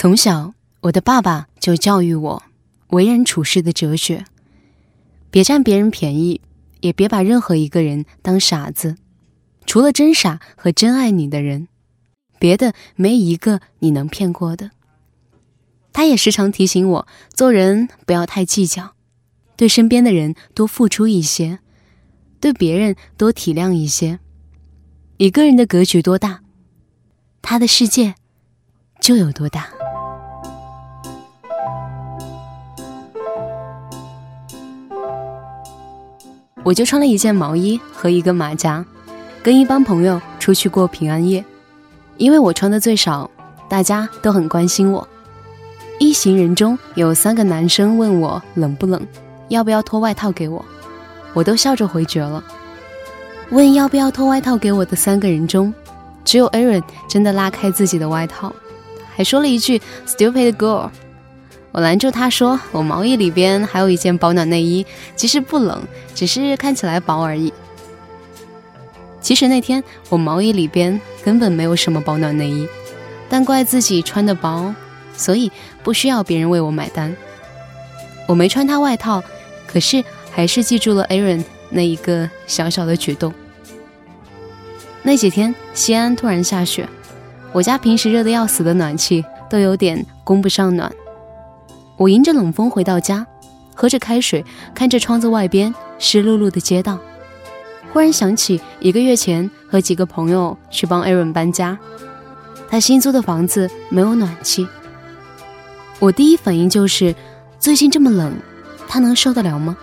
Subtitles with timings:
[0.00, 2.42] 从小，我的爸爸就教育我
[2.90, 4.24] 为人处事的哲学：
[5.28, 6.40] 别占别人便宜，
[6.82, 8.94] 也别把任何一个人当傻子。
[9.66, 11.66] 除了真傻和真爱你的人，
[12.38, 14.70] 别的没一个你能骗过的。
[15.92, 18.92] 他也时常提醒我，做人不要太计较，
[19.56, 21.58] 对身边的人多付出一些，
[22.38, 24.20] 对别人多体谅一些。
[25.16, 26.44] 一个人的格局多大，
[27.42, 28.14] 他的世界
[29.00, 29.70] 就有多大。
[36.64, 38.84] 我就穿了一件毛衣和一个马甲，
[39.42, 41.44] 跟一帮朋友出去过平安夜。
[42.16, 43.30] 因为我穿的最少，
[43.68, 45.06] 大家都很关心我。
[45.98, 49.00] 一行人中有三个男生问我冷不冷，
[49.48, 50.64] 要不要脱外套给我，
[51.32, 52.42] 我都笑着回绝了。
[53.50, 55.72] 问要不要脱外套给我的三个人中，
[56.24, 58.52] 只有 Aaron 真的拉开自己的外套，
[59.16, 60.90] 还说了一句 “stupid girl”。
[61.70, 65.82] 我拦住他说：“我毛衣里边还有一件保暖内衣，其实不冷，
[66.14, 67.52] 只是看起来薄而已。”
[69.20, 72.66] 其实那天我毛衣里边根本没有什么保暖内衣，
[73.28, 74.74] 但怪自己穿的薄，
[75.14, 75.52] 所以
[75.82, 77.14] 不需要别人为我买单。
[78.26, 79.22] 我没穿他外套，
[79.66, 83.34] 可是还是记住了 Aaron 那一个小小的举动。
[85.02, 86.88] 那几天西安突然下雪，
[87.52, 90.90] 我家平时热得要死的暖气都有点供不上暖。
[91.98, 93.26] 我迎着冷风回到家，
[93.74, 96.96] 喝着开水，看着窗子外边湿漉漉的街道，
[97.92, 101.76] 忽然想起一个月前和几个朋友去帮 Aaron 搬家，
[102.70, 104.66] 他新租的房子没有暖气。
[105.98, 107.12] 我第一反应就是，
[107.58, 108.32] 最近这么冷，
[108.86, 109.76] 他能受得了吗？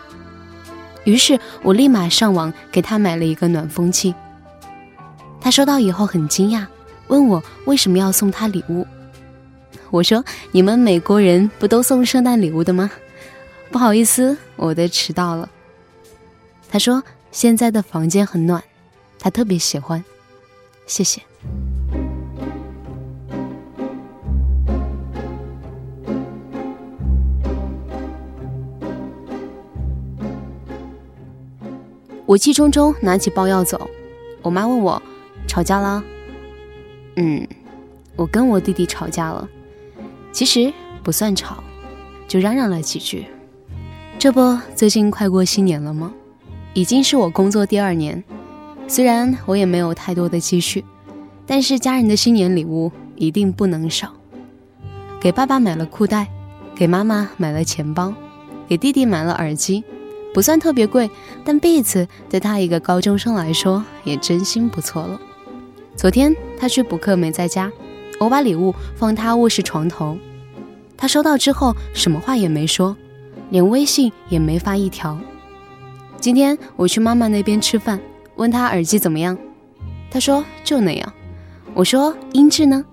[1.03, 4.15] 于是我立马上网给他买了一个暖风器。
[5.41, 6.65] 他收到以后很惊讶，
[7.07, 8.87] 问我为什么要送他礼物。
[9.95, 12.91] 我说：“你们美国人不都送圣诞礼物的吗？”
[13.71, 15.49] 不好意思，我的迟到了。
[16.69, 17.01] 他说
[17.31, 18.61] ：“现在的房间很暖，
[19.17, 20.03] 他特别喜欢。”
[20.85, 21.21] 谢谢。
[32.25, 33.89] 我气冲冲拿起包要走，
[34.41, 35.01] 我妈问我
[35.47, 36.03] ：“吵架了？”
[37.15, 37.47] 嗯，
[38.17, 39.47] 我跟我弟弟吵架了。
[40.35, 41.63] 其实不算吵，
[42.27, 43.25] 就嚷嚷了几句。
[44.19, 46.13] 这不，最近快过新年了吗？
[46.73, 48.21] 已经是我工作第二年，
[48.85, 50.83] 虽然我也没有太多的积蓄，
[51.45, 54.11] 但是家人的新年礼物一定不能少。
[55.21, 56.27] 给爸爸买了裤带，
[56.75, 58.13] 给妈妈买了钱包，
[58.67, 59.85] 给弟弟买了耳机，
[60.33, 61.09] 不算特别贵，
[61.45, 65.17] 但 Beats 对他一个高中生来说也真心不错了。
[65.95, 67.71] 昨天他去补课没在家。
[68.19, 70.17] 我把礼物放他卧室床头，
[70.95, 72.95] 他收到之后什么话也没说，
[73.49, 75.17] 连微信也没发一条。
[76.19, 77.99] 今天我去妈妈那边吃饭，
[78.35, 79.37] 问他耳机怎么样，
[80.09, 81.13] 他说就那样。
[81.73, 82.83] 我说音质呢？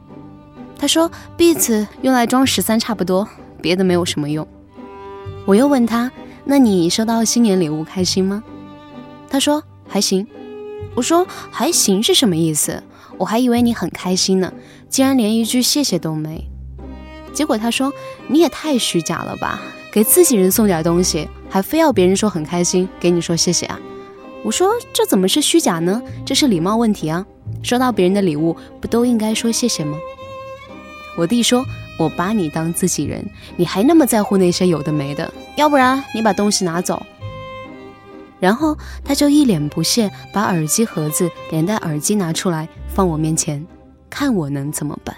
[0.77, 3.27] 他说 Beats 用来装十三差不多，
[3.61, 4.47] 别的没有什么用。
[5.47, 6.11] 我又问他，
[6.45, 8.43] 那你收到新年礼物开心吗？
[9.31, 10.27] 他说还行。
[10.95, 12.83] 我说还行是什么意思？
[13.23, 14.53] 我还以为你很开心呢，
[14.89, 16.45] 竟然连一句谢谢都没。
[17.33, 17.93] 结果他说
[18.27, 19.63] ：“你也太虚假了吧，
[19.93, 23.79] 给自己人送点东西，还非要别人说很开心，给你说谢谢啊？”
[24.43, 26.03] 我说：“这怎么是虚假呢？
[26.27, 27.25] 这是礼貌问题啊！
[27.63, 29.97] 收到别人的礼物，不都应该说谢谢吗？”
[31.17, 31.65] 我弟说
[32.01, 33.25] ：“我把你当自己人，
[33.55, 35.33] 你还那么在乎那些有的没的？
[35.55, 37.01] 要不然你把东西拿走。”
[38.41, 43.67] 然后他就一脸不屑，把耳机盒子连带耳机拿出来放我面前，
[44.11, 45.17] 看我能怎么办。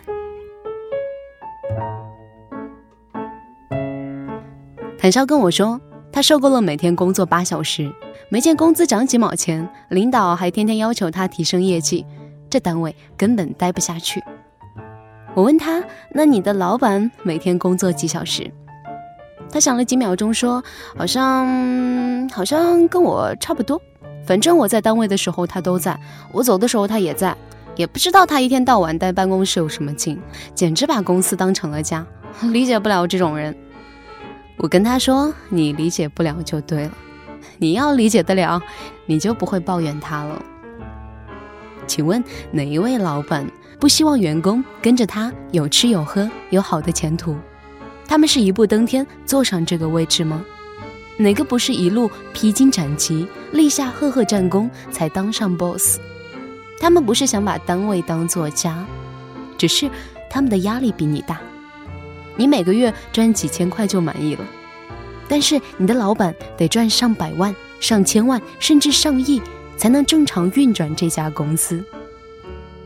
[4.97, 5.81] 谭笑跟我说，
[6.13, 7.93] 他受够了每天工作八小时，
[8.29, 12.07] 没见工资涨几毛钱，领导还天天要求他提升业绩，
[12.49, 14.23] 这单位根本待不下去。
[15.35, 18.49] 我问他，那你的老板每天工作几小时？
[19.51, 20.63] 他想了几秒钟，说
[20.97, 23.83] ：“好像好像跟我差不多。
[24.25, 25.99] 反正我在单位的时候他都在，
[26.33, 27.37] 我走的时候他也在。
[27.77, 30.21] 也不知道他一天到晚待办公室有什么劲，
[30.55, 32.07] 简直把公司当成了家。
[32.53, 33.55] 理解不了这种人。”
[34.59, 36.93] 我跟他说：“你理解不了就对了，
[37.59, 38.63] 你要理解得了，
[39.07, 40.43] 你就不会抱怨他了。”
[41.87, 43.47] 请问哪一位老板
[43.79, 47.37] 不希望员工跟着他有吃有喝，有好的前途？
[48.07, 50.45] 他们是一步登天坐上这个位置吗？
[51.17, 55.99] 哪个不是一路披荆斩棘、立下赫赫战功才当上 boss？
[56.85, 58.85] 他们不是想把单位当做家，
[59.57, 59.91] 只是
[60.29, 61.41] 他们的压力比你大，
[62.37, 64.45] 你每个月赚几千块就满意了。
[65.27, 69.41] 但是你的老板得赚上百万、上千万，甚至上亿，
[69.79, 71.83] 才能正常运转这家公司。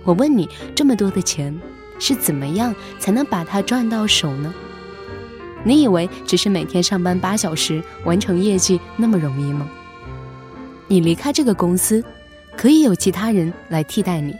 [0.04, 1.60] 我问你，这么多的钱
[1.98, 4.54] 是怎么样才能把它赚到手呢？
[5.64, 9.68] 你以为只是每天上班八小时完成业绩那么容易吗？
[10.86, 12.04] 你离开这个公司，
[12.58, 14.36] 可以有其他人来替代你，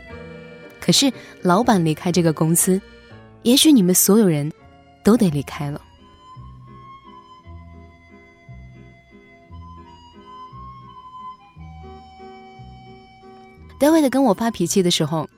[0.80, 1.12] 可是
[1.42, 2.82] 老板离开这个公司，
[3.44, 4.52] 也许你们所有人
[5.04, 5.80] 都得离开了。
[13.78, 15.30] David 跟我发脾气的时候，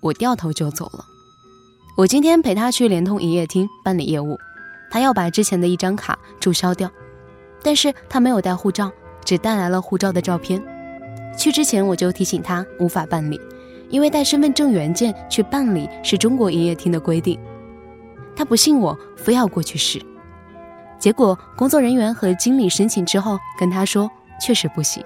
[0.00, 1.04] 我掉头就走了。
[1.96, 4.36] 我今天陪他去联通营业厅办理业务，
[4.90, 6.90] 他要把之前的一张卡注销掉，
[7.62, 8.90] 但是他没有带护照，
[9.24, 10.60] 只带来了护照的照片。
[11.36, 13.40] 去之前我就提醒他无法办理，
[13.90, 17.38] 因为带身份证原件去办理是中国营业厅的规定。
[18.34, 20.00] 他不信我，非要过去试。
[20.98, 24.10] 结果工作人员和经理申请之后跟他说，
[24.40, 25.04] 确实不行。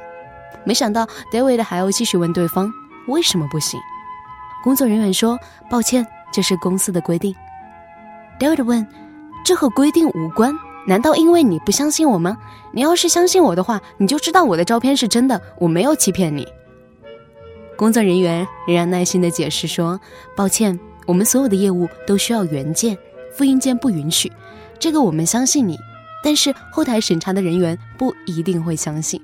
[0.64, 2.72] 没想到 David 还要继续问对方
[3.08, 3.80] 为什么不行。
[4.62, 5.38] 工作人员说
[5.70, 7.34] ：“抱歉，这是公司的规定。
[8.38, 8.86] ”David 问
[9.44, 10.54] ：“这和规定无关？
[10.86, 12.36] 难道因为你不相信我吗？
[12.72, 16.46] 你要是相信我的话，你就知道我的照片是真的，我没有欺骗你。”
[17.76, 20.00] 工作人员仍然耐心地解释说
[20.36, 22.96] ：“抱歉，我们所有的业务都需要原件，
[23.32, 24.30] 复印件不允许。
[24.78, 25.78] 这个我们相信你，
[26.22, 29.20] 但是后台审查的人员不一定会相信。”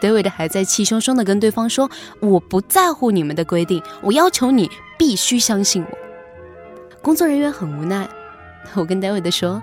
[0.00, 1.90] David 还在气汹汹地跟对方说
[2.20, 5.98] ：“我不在乎你们的规定，我要求你必须相信我。”
[7.00, 8.08] 工作人员很无奈。
[8.74, 9.62] 我跟 David 说：“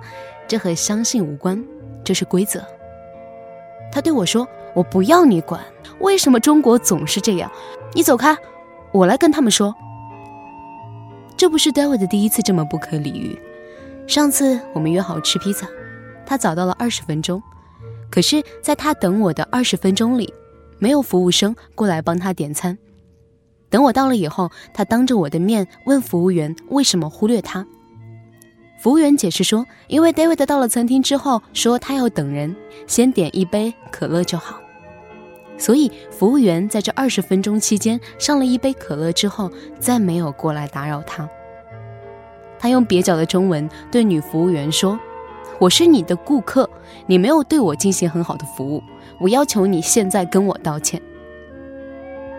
[0.52, 1.64] 这和相信无关，
[2.04, 2.62] 这是规则。”
[3.90, 4.46] 他对我说
[4.76, 5.64] ：“我不要你管，
[6.00, 7.50] 为什么中国总是这样？
[7.94, 8.38] 你走开，
[8.92, 9.74] 我来跟他们说。”
[11.38, 13.40] 这不是 David 的第一次这么不可理喻。
[14.08, 15.66] 上次我们约好吃披萨，
[16.26, 17.42] 他早到了二十分钟。
[18.10, 20.34] 可是，在他等我的二十分钟里，
[20.80, 22.78] 没有服务生过来帮他点餐。
[23.70, 27.66] 等我到了以后，他当着我的面问服务员为什么忽略他。
[28.82, 32.56] 服务员解释说，因为 David 到了餐厅之后说他要等人，
[32.88, 34.60] 先点一杯可乐就好。
[35.56, 41.30] 所以，服务员在这二十分钟期间上了一杯可乐之后，再没有过来打扰他。
[42.58, 45.00] 他用蹩脚的中文对女服务员说。
[45.60, 46.68] 我是你的顾客，
[47.06, 48.82] 你没有对我进行很好的服务，
[49.20, 51.00] 我要求你现在跟我道歉。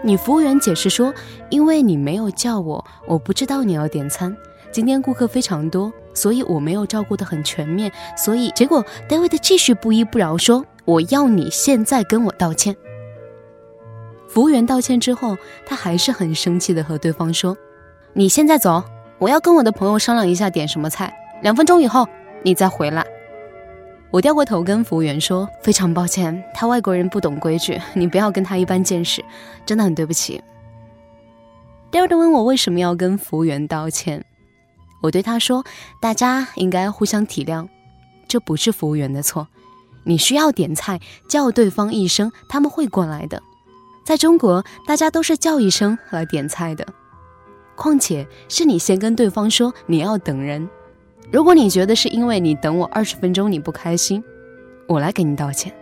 [0.03, 1.15] 女服务员解释说，
[1.51, 4.37] 因为你没有叫我，我不知道你要点餐。
[4.73, 12.77] 今天顾客非常多，所以我没有照顾得很全面，所以结果 David 继续不依不饶说，我要你现在跟我道歉。
[14.29, 15.37] 服务员道歉之后，
[15.67, 17.57] 他还是很生气的和对方说，
[18.13, 18.83] 你现在走，
[19.19, 21.13] 我要跟我的朋友商量一下点什么菜，
[21.43, 22.09] 两分钟以后。
[22.45, 23.07] 你再回来，
[24.11, 29.25] 我掉过头跟服务员说：“非常抱歉，他外国人不懂规矩，你不要跟他一般见识，
[29.65, 30.43] 真的很对不起。”
[31.93, 34.25] ”David 问我为什么要跟服务员道歉，
[35.03, 35.65] 我对他说
[36.01, 37.69] ：“大家应该互相体谅，
[38.27, 39.49] 这不是服务员的错。
[40.05, 43.43] 你需要点菜，叫对方一声，他们会过来的。
[44.05, 46.87] 在中国，大家都是叫一声来点菜的，
[47.77, 50.69] 况且是你先跟对方说你要等人。”
[51.31, 54.23] 如果你觉得是因为你等我二十分钟你不开心，
[54.87, 55.73] 我来给你道歉。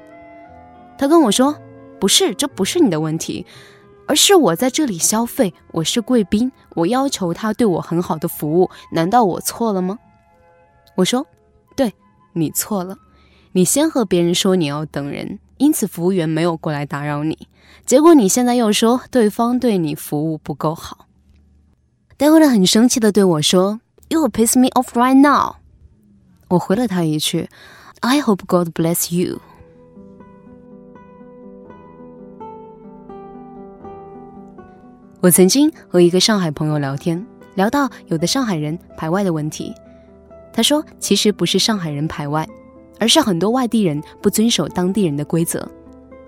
[0.96, 1.58] 他跟我说
[1.98, 3.44] ：“不是，这不是你的问题，
[4.06, 9.98] 而是我在这里消费，我是贵宾，我要求他对我很好的服务，难道我错了吗？”
[10.96, 11.26] 我说
[11.76, 11.94] ：“对，
[12.32, 12.96] 你错了，
[13.52, 17.48] 你先和别人说你要等人，因此服务员没有过来打扰你，
[17.86, 21.06] 结果你现在又说对方对你服务不够好。”
[22.16, 23.80] 待会儿很生气的对我说。
[24.08, 25.54] You piss me off right now。
[26.48, 27.48] 我回了他一句
[28.00, 29.40] ：“I hope God bless you。”
[35.22, 37.24] 我曾经和一个上海朋友聊天，
[37.54, 39.74] 聊到有的上海人排外的问题。
[40.50, 42.48] 他说：“其实不是上海人排外，
[42.98, 45.68] 而是很多外地人不遵守当地人的规则。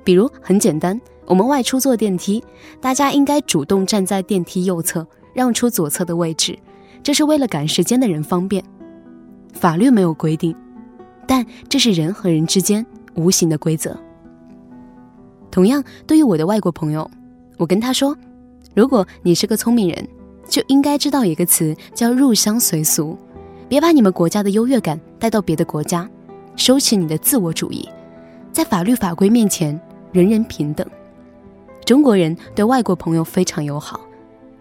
[0.04, 2.44] 比如很简单，我们外出坐电梯，
[2.82, 6.58] 大家应该主动站在电梯右侧，让出左侧的位置。”
[7.02, 8.62] 这是为了赶时间的人方便，
[9.54, 10.54] 法律没有规定，
[11.26, 12.84] 但这是人和人之间
[13.14, 13.98] 无形的规则。
[15.50, 17.10] 同样，对于我的外国朋友，
[17.56, 18.16] 我跟他说
[18.74, 20.08] ：“如果你是个聪明人，
[20.48, 23.16] 就应该知道一个词叫入乡随俗，
[23.68, 26.08] 别把你们国家的优越感带到别的国家，
[26.56, 27.88] 收起你的自我主义，
[28.52, 29.78] 在法律法规面前，
[30.10, 30.86] 人人平等。
[31.84, 34.00] 中国人对外国朋友非常友好，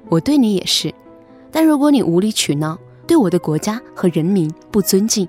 [0.09, 0.93] 我对你也是。”
[1.53, 5.27] 但如果你无理取闹，对我的国家和人民不尊敬，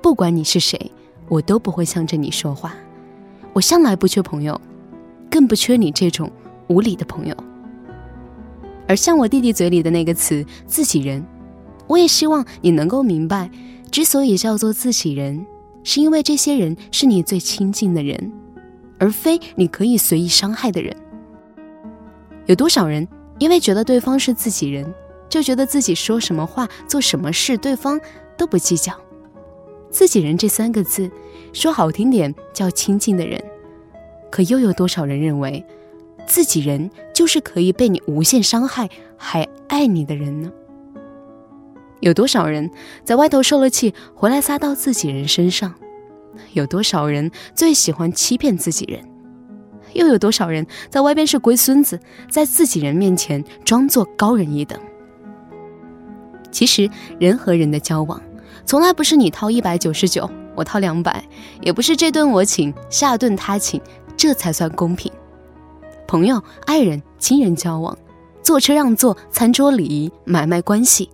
[0.00, 0.90] 不管你是谁，
[1.28, 2.74] 我都不会向着你说话。
[3.52, 4.58] 我向来不缺朋友，
[5.30, 6.30] 更不缺你这种
[6.68, 7.36] 无理的朋友。
[8.92, 11.24] 而像我弟弟嘴里的那个词“自己人”，
[11.88, 13.50] 我也希望你能够明白，
[13.90, 15.46] 之所以叫做自己人，
[15.82, 18.30] 是因为这些人是你最亲近的人，
[18.98, 20.94] 而非你可以随意伤害的人。
[22.44, 23.08] 有多少人
[23.38, 24.94] 因为觉得对方是自己人，
[25.26, 27.98] 就觉得自己说什么话、做什么事，对方
[28.36, 28.92] 都不计较？
[29.88, 31.10] 自己人这三个字，
[31.54, 33.42] 说好听点叫亲近的人，
[34.30, 35.64] 可又有多少人认为？
[36.26, 40.50] 自己人就是可以被你无限伤害还爱你的人呢？
[42.00, 42.70] 有多少人
[43.04, 45.74] 在外头受了气回来撒到自己人身上？
[46.52, 49.04] 有多少人最喜欢欺骗自己人？
[49.92, 52.00] 又有多少人在外边是龟孙子，
[52.30, 54.80] 在自己人面前装作高人一等？
[56.50, 58.20] 其实人和人的交往，
[58.64, 61.22] 从来不是你掏一百九十九，我掏两百，
[61.60, 63.80] 也不是这顿我请，下顿他请，
[64.16, 65.12] 这才算公平。
[66.12, 67.96] 朋友、爱人、亲人交往，
[68.42, 71.08] 坐车让座，餐桌礼仪，买卖关系，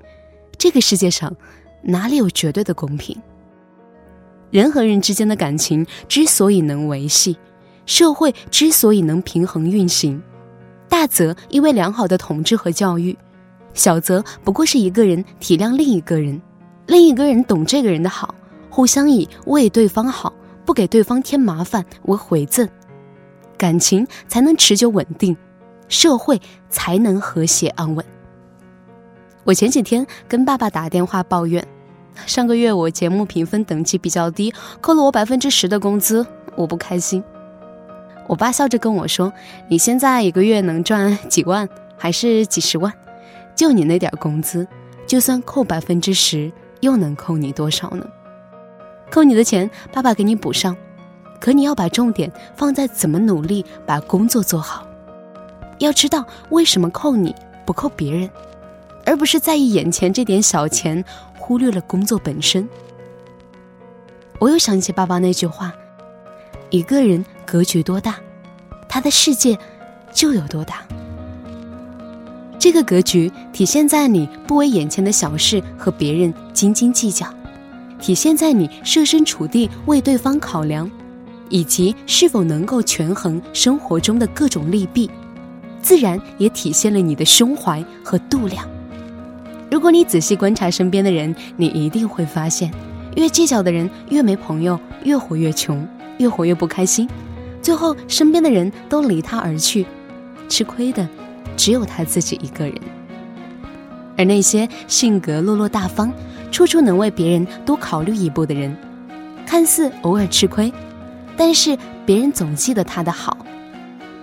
[0.56, 1.32] 这个世界上
[1.82, 3.16] 哪里有绝对的公平？
[4.50, 7.38] 人和人之间的感情之所以能维系，
[7.86, 10.20] 社会之所以能平衡运行，
[10.88, 13.16] 大则因为良好的统治和教育，
[13.74, 16.42] 小则不过是一个人体谅另一个人，
[16.88, 18.34] 另一个人懂这个人的好，
[18.68, 20.32] 互相以为对方好，
[20.64, 22.68] 不给对方添麻烦为回赠。
[23.58, 25.36] 感情才能持久稳定，
[25.88, 28.04] 社会才能和谐安稳。
[29.44, 31.66] 我前几天跟爸爸打电话抱怨，
[32.26, 36.24] 上个月我节目评分等级比较低，扣了我百分之十的工资，
[36.54, 37.22] 我不开心。
[38.28, 39.32] 我爸笑着跟我说
[39.68, 42.92] ：“你现在一个月能赚几万，还是几十万？
[43.56, 44.68] 就你那点工资，
[45.06, 48.06] 就算扣百分之十，又能扣你多少呢？
[49.10, 50.76] 扣你的钱，爸爸给你补上。”
[51.40, 54.86] 可你要把重点放在怎么努力把工作做好，
[55.78, 58.28] 要知道为什么扣你不扣别人，
[59.04, 61.04] 而不是在意眼前这点小钱，
[61.38, 62.68] 忽略了工作本身。
[64.38, 65.72] 我又想起爸爸那句话：
[66.70, 68.16] 一个人格局多大，
[68.88, 69.58] 他的世界
[70.12, 70.82] 就有多大。
[72.58, 77.26] 这个格局体现在你不为眼前的小事和别人斤斤计较，
[78.00, 80.90] 体现在你设身处地为对方考量。
[81.50, 85.10] 以及是否能够权衡生活中的各种利弊，
[85.80, 88.68] 自然也体现了你的胸怀和度量。
[89.70, 92.70] 如果你仔细观察身边的人，你一定会发现，
[93.16, 95.86] 越计较的人越没朋友，越活越穷，
[96.18, 97.08] 越活越不开心，
[97.60, 99.86] 最后身边的人都离他而去，
[100.48, 101.06] 吃亏的
[101.56, 102.74] 只有他自己一个人。
[104.16, 106.12] 而那些性格落落大方、
[106.50, 108.76] 处处能为别人多考虑一步的人，
[109.46, 110.72] 看似偶尔吃亏。
[111.38, 113.38] 但是别人总记得他的好，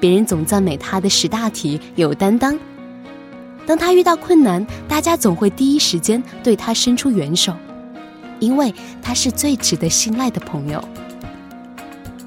[0.01, 2.59] 别人总赞美他的识大体、有担当。
[3.65, 7.55] 当他遇到困难，大家总会第一时间对他伸出援手，
[8.39, 10.83] 因为他是最值得信赖的朋友。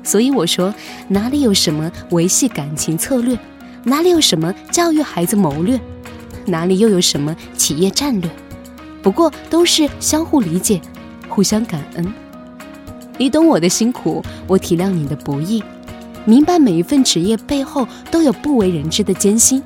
[0.03, 0.75] 所以我说，
[1.07, 3.39] 哪里有什么维系感情策略，
[3.85, 5.79] 哪里有什么教育孩子谋略，
[6.47, 8.31] 哪里又有什么企业战略？
[9.03, 10.81] 不过都是相互理解，
[11.29, 12.28] 互相感恩。
[13.19, 15.63] 你懂我的辛苦，我体谅你的不易，
[16.25, 19.63] 明白每一份职业背后都有不为人知的艰辛。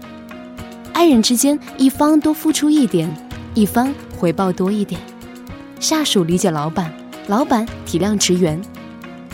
[0.94, 3.14] 爱人之间，一方多付出一点，
[3.54, 5.00] 一方回报多一点。
[5.78, 6.92] 下属理解老板，
[7.26, 8.60] 老板体谅职员，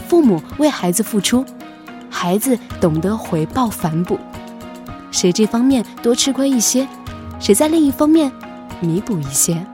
[0.08, 1.44] 父母为孩子付出，
[2.10, 4.18] 孩子懂得回报反哺。
[5.12, 6.86] 谁这方面多吃亏一些，
[7.38, 8.32] 谁在另一方面
[8.80, 9.64] 弥补一些。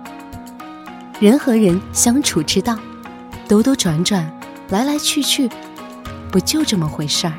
[1.18, 2.78] 人和人相处之道。
[3.46, 4.24] 兜兜转转，
[4.70, 5.48] 来来去去，
[6.32, 7.34] 不就这么回事儿？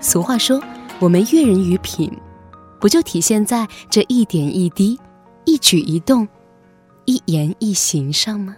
[0.00, 0.62] 俗话说，
[1.00, 2.12] 我们阅人于品，
[2.78, 4.98] 不就体现在这一点一滴、
[5.44, 6.26] 一举一动、
[7.06, 8.56] 一言一行上吗？